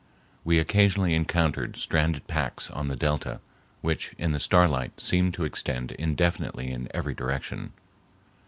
We 0.43 0.57
occasionally 0.57 1.13
encountered 1.13 1.77
stranded 1.77 2.25
packs 2.25 2.71
on 2.71 2.87
the 2.87 2.95
delta, 2.95 3.39
which 3.81 4.15
in 4.17 4.31
the 4.31 4.39
starlight 4.39 4.99
seemed 4.99 5.35
to 5.35 5.43
extend 5.45 5.91
indefinitely 5.91 6.71
in 6.71 6.87
every 6.91 7.13
direction. 7.13 7.73